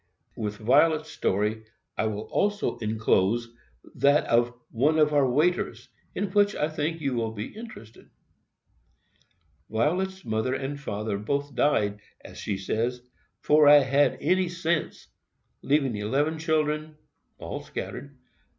[0.35, 1.63] With Violet's story,
[1.95, 3.53] I will also enclose
[3.93, 8.09] that of one of our waiters; in which, I think, you will be interested.
[9.69, 13.03] Violet's father and mother both died, as she says,
[13.41, 15.07] "'fore I had any sense,"
[15.61, 18.17] leaving eleven children—all scattered.